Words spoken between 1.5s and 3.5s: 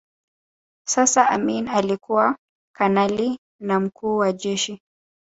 alikuwa kanali